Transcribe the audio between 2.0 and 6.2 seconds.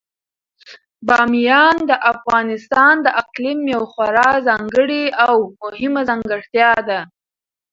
افغانستان د اقلیم یوه خورا ځانګړې او مهمه